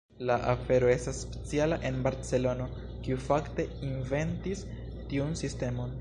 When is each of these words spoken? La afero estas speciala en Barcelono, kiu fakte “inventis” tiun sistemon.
La 0.27 0.35
afero 0.51 0.87
estas 0.93 1.19
speciala 1.25 1.77
en 1.89 2.01
Barcelono, 2.07 2.67
kiu 3.05 3.21
fakte 3.29 3.67
“inventis” 3.91 4.65
tiun 5.13 5.41
sistemon. 5.45 5.89